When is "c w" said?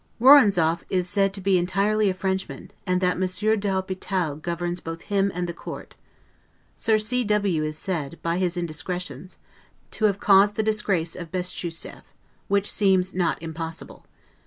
6.97-7.63